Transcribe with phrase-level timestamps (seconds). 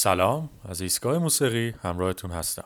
[0.00, 2.64] سلام از ایستگاه موسیقی همراهتون هستم.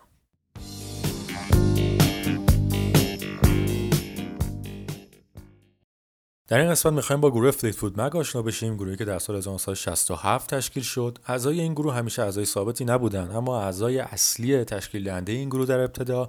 [6.52, 10.54] در این قسمت می‌خوایم با گروه Fleetwood Mac آشنا بشیم گروهی که در سال 1967
[10.54, 11.18] تشکیل شد.
[11.26, 15.80] اعضای این گروه همیشه اعضای ثابتی نبودن اما اعضای اصلی تشکیل دهنده این گروه در
[15.80, 16.28] ابتدا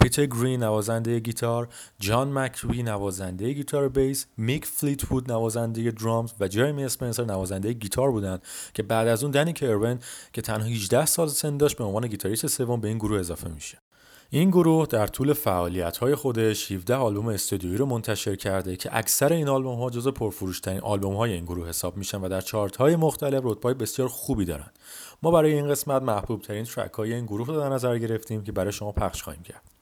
[0.00, 1.68] پیتر گرین نوازنده گیتار
[1.98, 8.42] جان مک‌وی نوازنده گیتار بیس میک فلیتوود نوازنده درامز و جرمی اسپنسر نوازنده گیتار بودند
[8.74, 9.98] که بعد از اون دنی کرون
[10.32, 13.78] که تنها 18 سال سن داشت به عنوان گیتاریست سوم به این گروه اضافه میشه.
[14.30, 19.48] این گروه در طول فعالیت خودش 17 آلبوم استودیویی رو منتشر کرده که اکثر این
[19.48, 23.40] آلبوم ها جزو پرفروشترین آلبوم های این گروه حساب میشن و در چارت های مختلف
[23.44, 24.70] رتبه بسیار خوبی دارن.
[25.22, 28.52] ما برای این قسمت محبوب ترین ترک های این گروه رو در نظر گرفتیم که
[28.52, 29.77] برای شما پخش خواهیم کرد.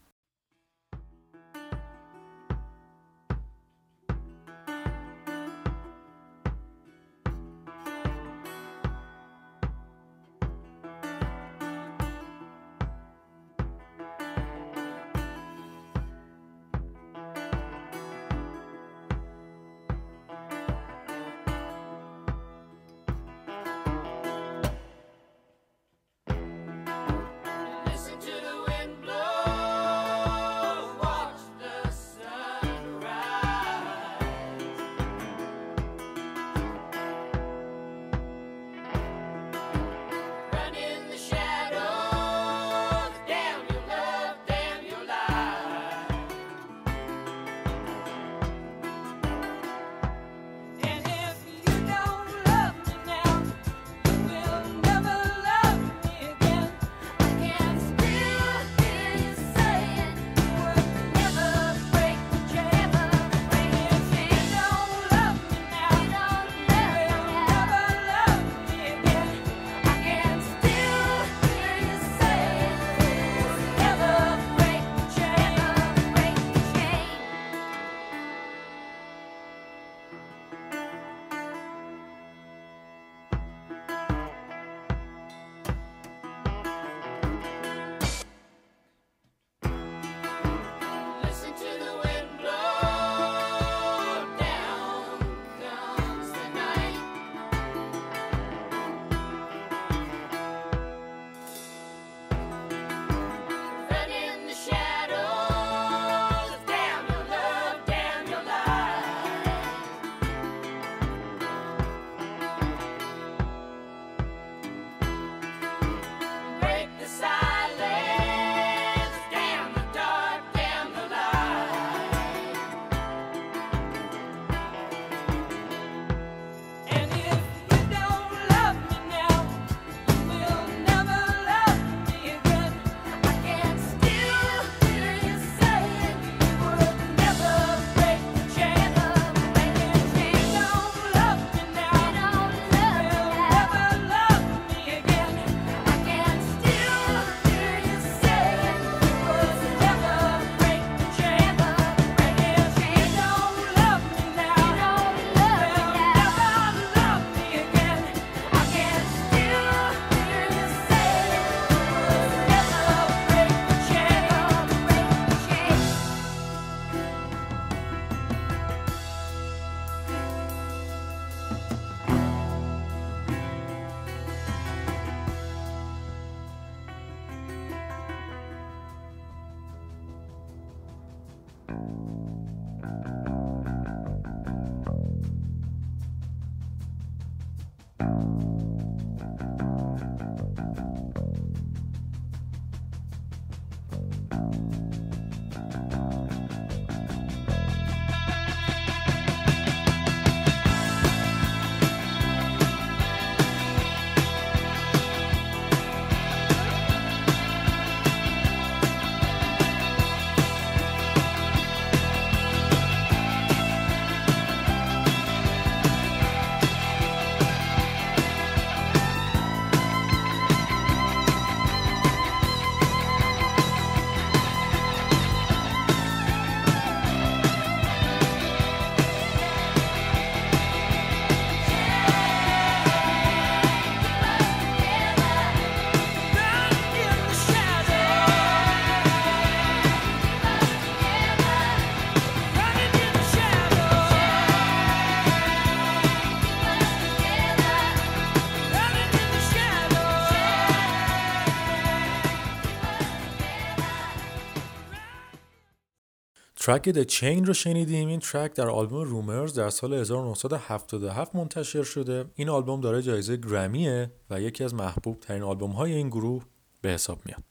[256.67, 262.25] ترک The Chain رو شنیدیم این ترک در آلبوم رومرز در سال 1977 منتشر شده
[262.35, 266.43] این آلبوم داره جایزه گرمیه و یکی از محبوب ترین آلبوم های این گروه
[266.81, 267.43] به حساب میاد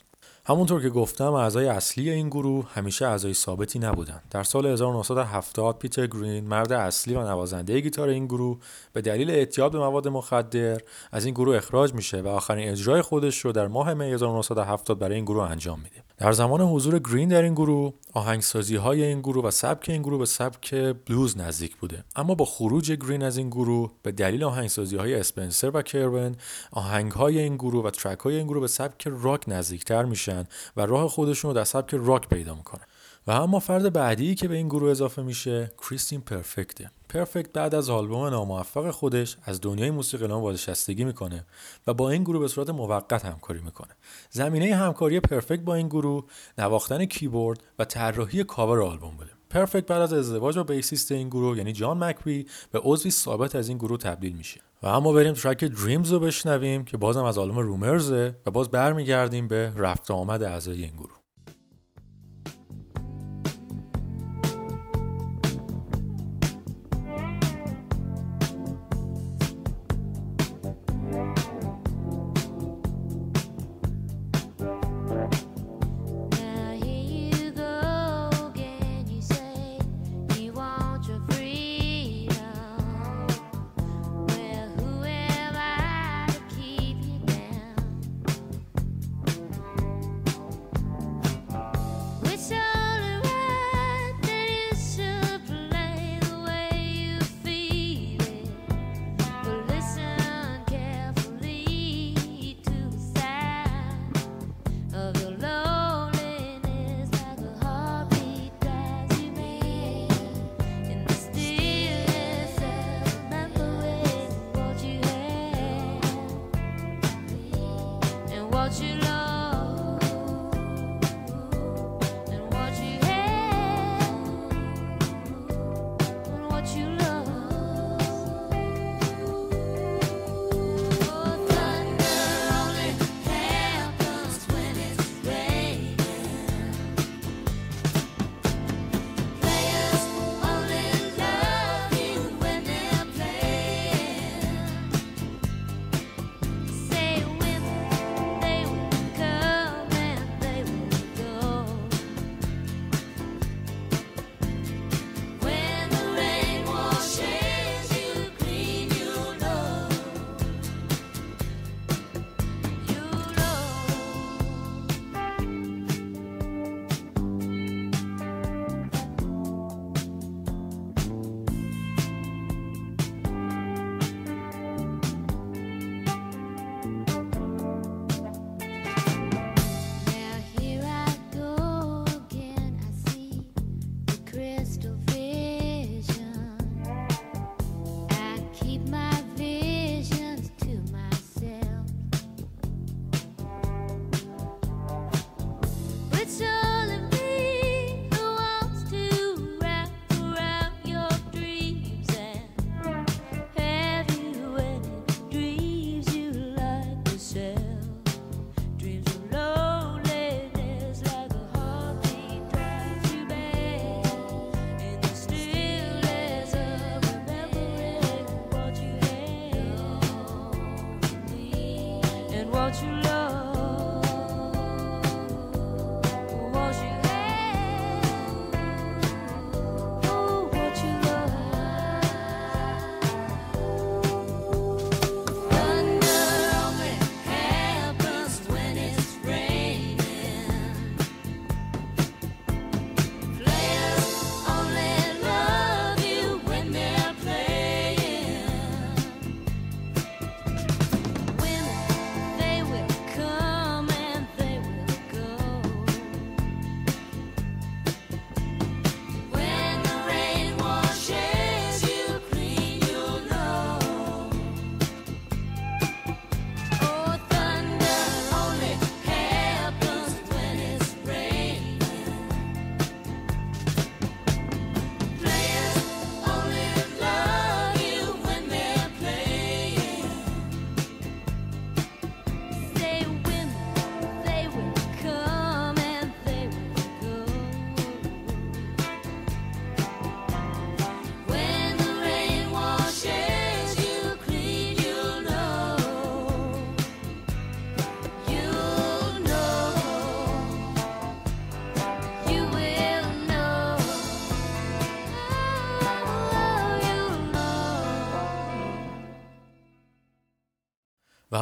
[0.44, 4.22] همونطور که گفتم اعضای اصلی این گروه همیشه اعضای ثابتی نبودن.
[4.30, 8.58] در سال 1970 پیتر گرین مرد اصلی و نوازنده گیتار این گروه
[8.92, 10.80] به دلیل اعتیاد به مواد مخدر
[11.12, 15.14] از این گروه اخراج میشه و آخرین اجرای خودش رو در ماه می 1970 برای
[15.14, 16.05] این گروه انجام میده.
[16.18, 20.18] در زمان حضور گرین در این گروه آهنگسازی های این گروه و سبک این گروه
[20.18, 20.74] به سبک
[21.06, 22.04] بلوز نزدیک بوده.
[22.16, 26.36] اما با خروج گرین از این گروه به دلیل آهنگسازی های اسپنسر و کرون
[26.70, 30.44] آهنگ های این گروه و ترک های این گروه به سبک راک نزدیکتر میشن
[30.76, 32.84] و راه خودشون رو در سبک راک پیدا می‌کنن.
[33.26, 37.90] و اما فرد بعدی که به این گروه اضافه میشه کریستین پرفکته پرفکت بعد از
[37.90, 41.46] آلبوم ناموفق خودش از دنیای موسیقی اعلام بازنشستگی می‌کنه
[41.86, 43.90] و با این گروه به صورت موقت همکاری می‌کنه.
[44.30, 46.24] زمینه همکاری پرفکت با این گروه
[46.58, 49.30] نواختن کیبورد و طراحی کاور آلبوم بوده.
[49.50, 53.68] پرفکت بعد از ازدواج با بیسیست این گروه یعنی جان مکوی به عضوی ثابت از
[53.68, 54.60] این گروه تبدیل میشه.
[54.82, 59.48] و اما بریم ترک دریمز رو بشنویم که بازم از آلبوم رومرزه و باز برمیگردیم
[59.48, 61.25] به رفت آمد اعضای این گروه.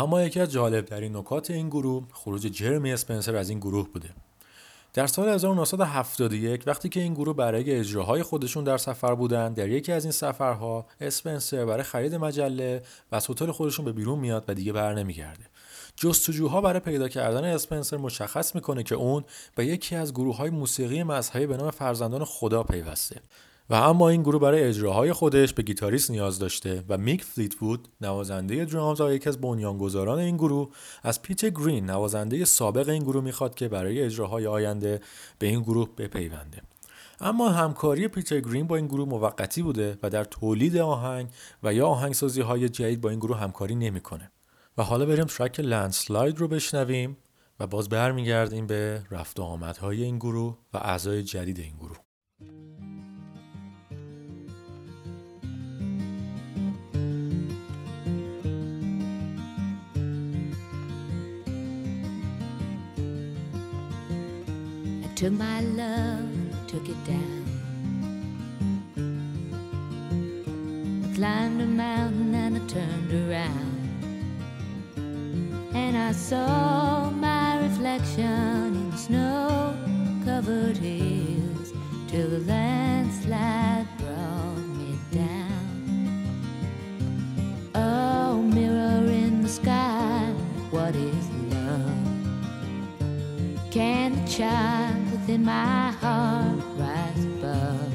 [0.01, 4.11] اما یکی از جالبترین نکات این گروه خروج جرمی اسپنسر از این گروه بوده.
[4.95, 9.93] در سال 1971 وقتی که این گروه برای اجراهای خودشون در سفر بودن در یکی
[9.93, 12.83] از این سفرها اسپنسر برای خرید مجله
[13.13, 15.45] و از هتل خودشون به بیرون میاد و دیگه بر نمیگرده.
[15.97, 19.25] جستجوها برای پیدا کردن اسپنسر مشخص می‌کنه که اون
[19.55, 23.21] به یکی از گروه های موسیقی مذهبی به نام فرزندان خدا پیوسته.
[23.71, 28.65] و اما این گروه برای اجراهای خودش به گیتاریست نیاز داشته و میک فلیتوود نوازنده
[28.65, 30.71] درامز و یکی از بنیانگذاران این گروه
[31.03, 35.01] از پیت گرین نوازنده سابق این گروه می‌خواد که برای اجراهای آینده
[35.39, 36.63] به این گروه بپیونده.
[37.21, 41.29] اما همکاری پیتر گرین با این گروه موقتی بوده و در تولید آهنگ
[41.63, 44.31] و یا آهنگسازی های جدید با این گروه همکاری نمی‌کنه.
[44.79, 47.17] و حالا بریم ترک لندسلاید رو بشنویم
[47.61, 51.97] و باز برمیگردیم به رفت و آمدهای این گروه و اعضای جدید این گروه.
[65.25, 66.29] Took my love,
[66.67, 67.45] took it down.
[71.03, 73.79] I climbed a mountain and I turned around.
[75.75, 79.75] And I saw my reflection in snow
[80.27, 81.73] covered hills
[82.07, 86.21] till the landslide brought me down.
[87.75, 90.35] Oh, mirror in the sky,
[90.71, 92.05] what is love?
[93.71, 94.94] Can the child
[95.27, 97.93] within my heart rise above?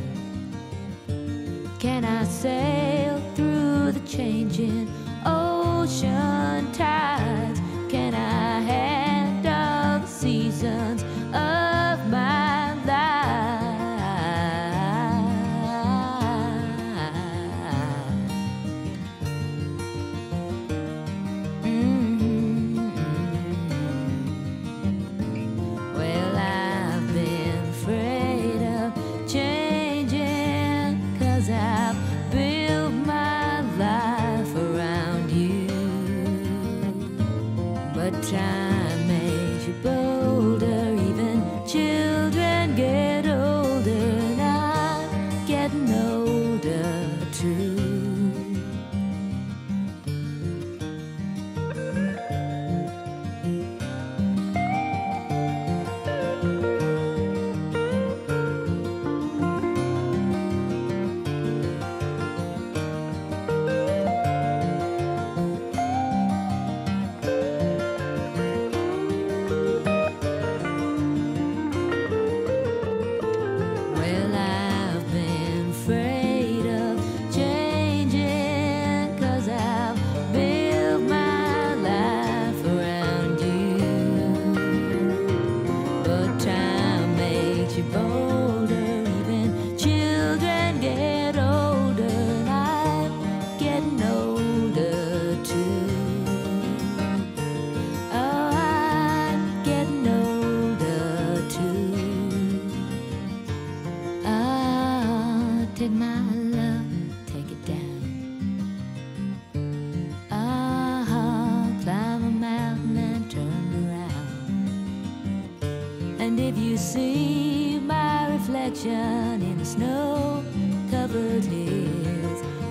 [1.79, 4.91] Can I sail through the changing
[5.27, 6.58] ocean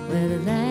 [0.09, 0.68] where the landslide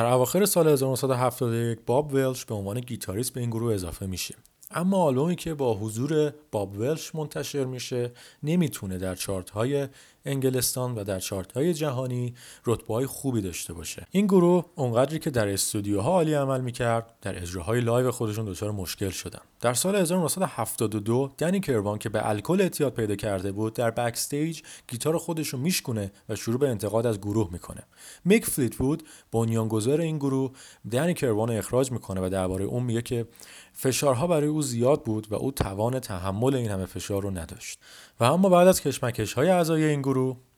[0.00, 4.34] در اواخر سال 1971 باب ولش به عنوان گیتاریست به این گروه اضافه میشه.
[4.70, 9.88] اما آلبومی که با حضور باب ولش منتشر میشه نمی‌تونه در چارت های
[10.24, 12.34] انگلستان و در چارت های جهانی
[12.66, 14.06] رتبه های خوبی داشته باشه.
[14.10, 19.10] این گروه اونقدری که در استودیوها عالی عمل می‌کرد در اجراهای live خودشون دچار مشکل
[19.10, 19.40] شدن.
[19.60, 25.18] در سال 1972 دنی کروان که به الکل اعتیاد پیدا کرده بود در backstage گیتار
[25.18, 27.82] خودش رو میشکونه و شروع به انتقاد از گروه می‌کنه.
[28.24, 30.50] میک فلیتوود بنیانگذار این گروه
[30.90, 33.26] دنی کروان رو اخراج می‌کنه و درباره اون میگه که
[33.72, 37.78] فشارها برای او زیاد بود و او توان تحمل این همه فشار رو نداشت.
[38.20, 40.02] و اما بعد از کشمکش های اعضای این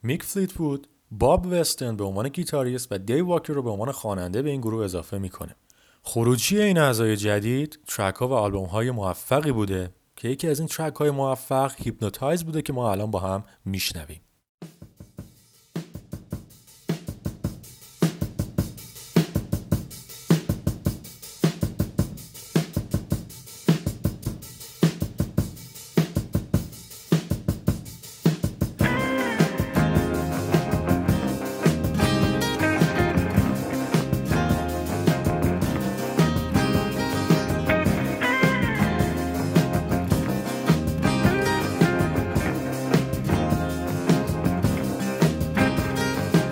[0.03, 4.49] میک فلیتوود باب وستن به عنوان گیتاریست و دیو واکر رو به عنوان خواننده به
[4.49, 5.55] این گروه اضافه می‌کنه.
[6.01, 10.67] خروجی این اعضای جدید track ها و آلبوم های موفقی بوده که یکی از این
[10.67, 14.21] track های موفق Hypnotized بوده که ما الان با هم میشنویم.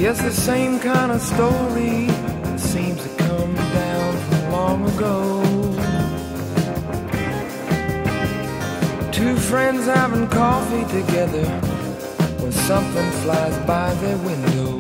[0.02, 2.10] Yes, the same kind of story
[2.58, 5.44] seems to come down from long ago.
[9.12, 11.46] Two friends having coffee together
[12.42, 14.80] when something flies by their window.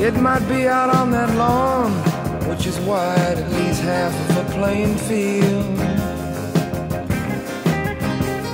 [0.00, 1.90] It might be out on that lawn,
[2.48, 5.76] which is wide at least half of a playing field.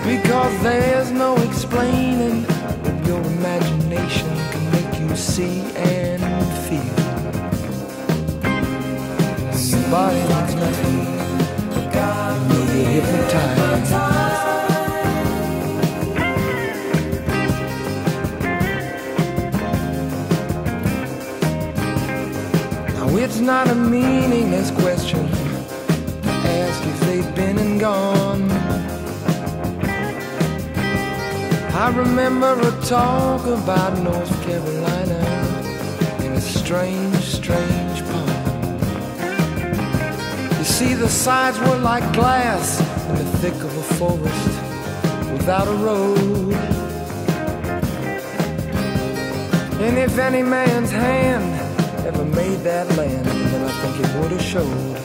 [0.03, 2.54] Because there's no explaining
[5.25, 6.23] see and
[6.69, 6.85] feel.
[9.71, 10.99] Your body means nothing.
[11.73, 11.91] You'll
[12.95, 13.91] hypnotized.
[22.95, 25.27] Now it's not a meaningless question
[26.23, 28.51] to ask if they've been and gone.
[31.77, 35.24] I remember a talk about North Carolina
[36.65, 38.79] strange, strange poem.
[40.57, 44.49] You see, the sides were like glass in the thick of a forest
[45.33, 46.55] without a road.
[49.83, 51.53] And if any man's hand
[52.07, 54.97] ever made that land, then I think it would have showed.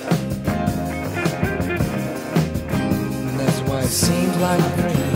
[3.28, 5.10] And that's why it seems like a dream.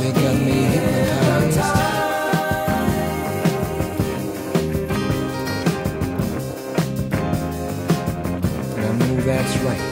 [0.00, 1.83] They got me hypnotized.
[9.24, 9.83] That's right.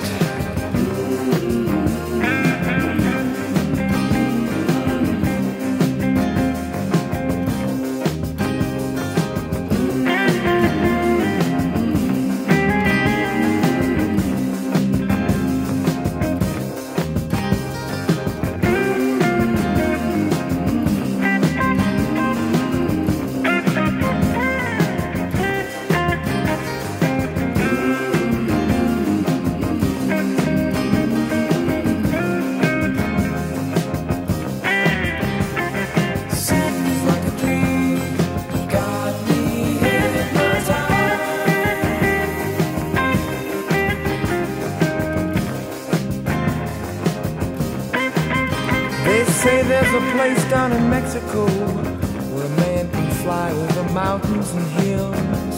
[50.63, 55.57] A down in Mexico where a man can fly over mountains and hills.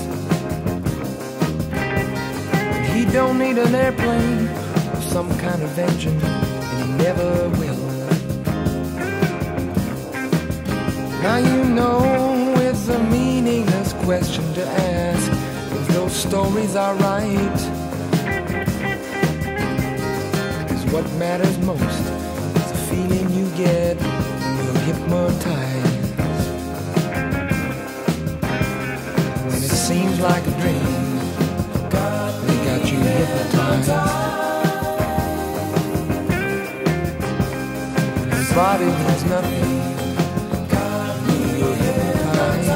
[1.73, 4.49] And he don't need an airplane
[4.95, 7.83] or some kind of engine, and he never will.
[11.23, 15.31] Now you know it's a meaningless question to ask
[15.73, 17.59] if those stories are right.
[20.69, 22.05] Cause what matters most
[22.59, 24.34] is the feeling you get
[24.85, 26.19] hypnotized.
[29.47, 31.19] When it seems like a dream,
[32.47, 33.89] they got you hypnotized.
[38.31, 39.71] Your body means nothing.
[41.59, 42.71] You're hypnotized.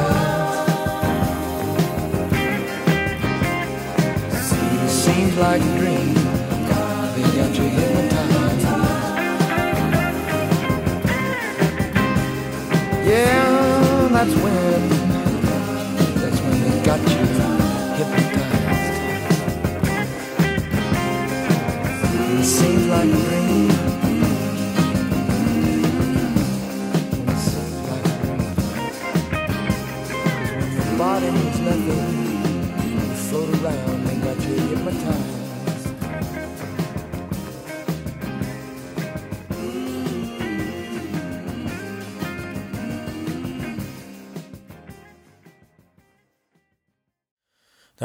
[4.85, 6.08] It seems like a dream.
[14.19, 14.89] That's when.
[16.21, 17.25] That's when they got you
[17.99, 18.99] hypnotized.
[22.41, 23.69] It seems like a dream.
[30.99, 32.18] Body means nothing,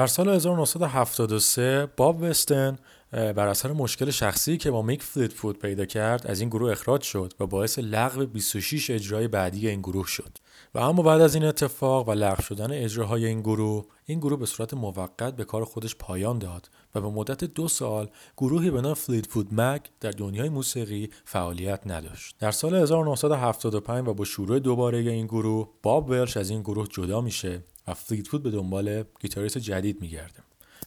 [0.04, 2.78] در سال 1973 باب وستن
[3.12, 7.02] بر اثر مشکل شخصی که با میک فلیت فود پیدا کرد از این گروه اخراج
[7.02, 10.38] شد و باعث لغو 26 اجرای بعدی این گروه شد.
[10.76, 14.46] و اما بعد از این اتفاق و لغو شدن اجراهای این گروه این گروه به
[14.46, 18.94] صورت موقت به کار خودش پایان داد و به مدت دو سال گروهی به نام
[18.94, 22.36] فلیت فود مک در دنیای موسیقی فعالیت نداشت.
[22.39, 27.22] در سال 1975 و با شروع دوباره این گروه باب ولش از این گروه جدا
[27.22, 27.63] میشه.
[27.88, 30.39] و فلیت فود به دنبال گیتاریست جدید میگرده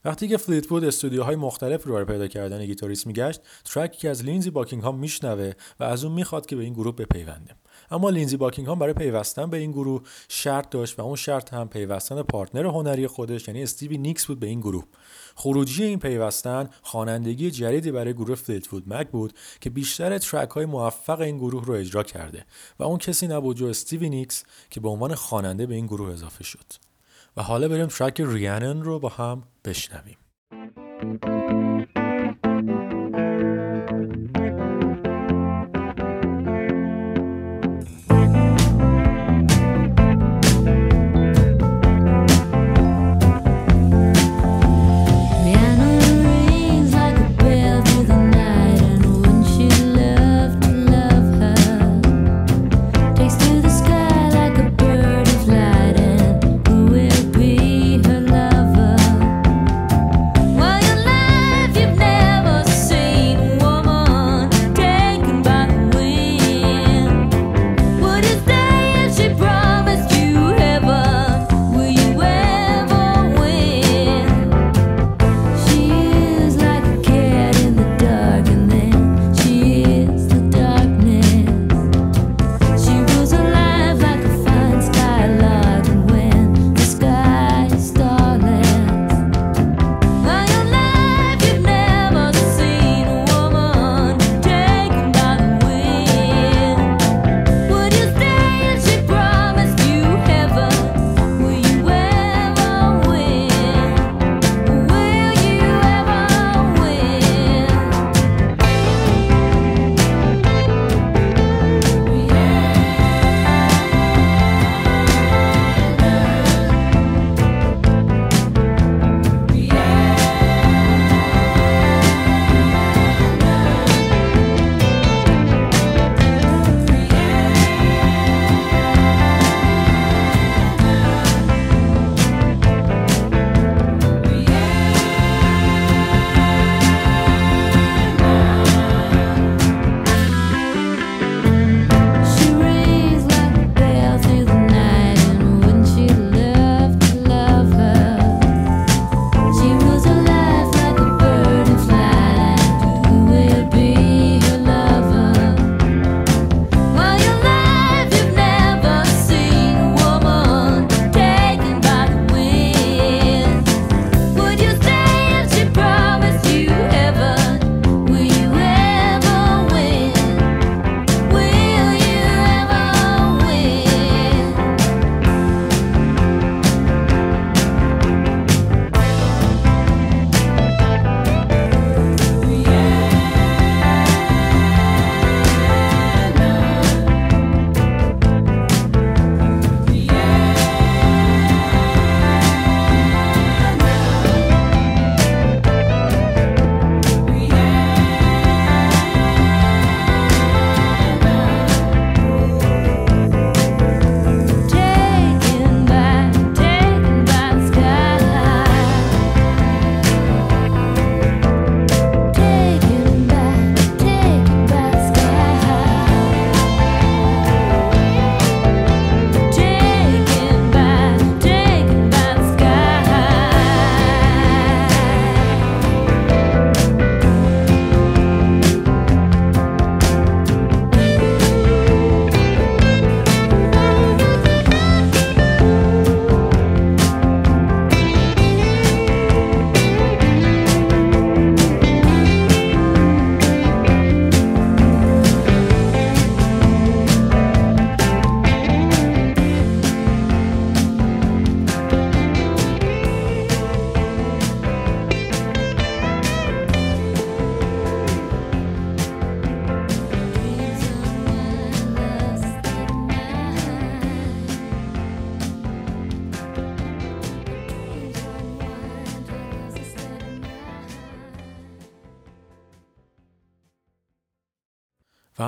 [0.04, 4.24] وقتی که فلیت فود استودیوهای مختلف رو برای پیدا کردن گیتاریست میگشت ترکی که از
[4.24, 7.54] لینزی باکینگهام میشنوه و از اون می‌خواد که به این گروه بپیونده
[7.90, 12.22] اما لینزی باکینگهام برای پیوستن به این گروه شرط داشت و اون شرط هم پیوستن
[12.22, 14.84] partner هنری خودش یعنی استیوی نیکس بود به این گروه.
[15.34, 21.20] خروجی این پیوستن خوانندگی جدیدی برای گروه فلیتوود مک بود که بیشتر ترک های موفق
[21.20, 22.44] این گروه رو اجرا کرده
[22.78, 26.44] و اون کسی نبود جز استیوی نیکس که به عنوان خواننده به این گروه اضافه
[26.44, 26.85] شد.
[27.36, 30.16] و حالا بریم ترک ریانن رو با هم بشنویم.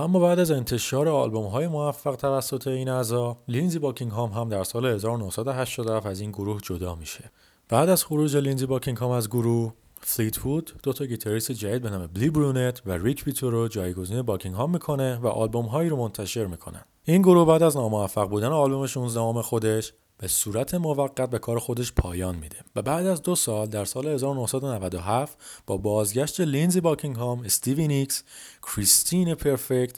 [0.03, 4.87] اما بعد از انتشار آلبوم های موفق توسط این اعضا لینزی باکینگهام هم در سال
[4.87, 7.31] 1987 از این گروه جدا میشه.
[7.69, 12.07] بعد از خروج لینزی باکینگهام از گروه فلیت وود دو تا گیتاریست جدید به نام
[12.07, 16.85] بیلی برنت و ریک ویتو رو جایگزین باکینگهام می‌کنه و آلبوم هایی رو منتشر می‌کنن.
[17.05, 21.93] این گروه بعد از ناموفق بودن آلبوم 16 خودش به صورت موقت به کار خودش
[21.93, 27.89] پایان میده و بعد از دو سال در سال 1997 با بازگشت لینزی باکینگهام، استیوی
[27.89, 28.25] نیکس،
[28.63, 29.97] کریستین پرفکت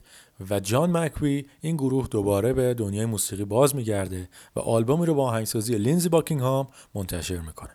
[0.51, 5.27] و جان مکوی این گروه دوباره به دنیای موسیقی باز میگرده و آلبومی رو با
[5.27, 7.73] آهنگسازی لینزی باکینگهام منتشر می‌کنه.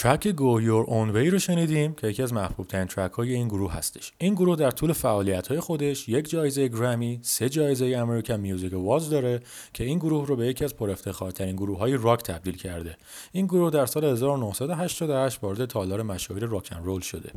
[0.00, 3.48] ترک گو یور اون وی رو شنیدیم که یکی از محبوب ترین ترک های این
[3.48, 4.12] گروه هستش.
[4.18, 9.10] این گروه در طول فعالیت های خودش یک جایزه گرمی سه جایزه امریکن میوزیک واز
[9.10, 9.40] داره
[9.72, 12.96] که این گروه رو به یکی از پرافتخارترین گروه های راک تبدیل کرده.
[13.32, 17.30] این گروه در سال 1988 وارد تالار مشاهیر راک رول شده.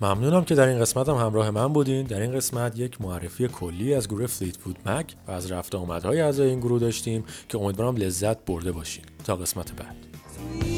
[0.00, 2.06] ممنونم که در این قسمت هم همراه من بودین.
[2.06, 6.20] در این قسمت یک معرفی کلی از گروه فلیت فود مک و از رفت آمدهای
[6.20, 9.04] اعضای این گروه داشتیم که امیدوارم لذت برده باشین.
[9.24, 10.77] تا قسمت بعد.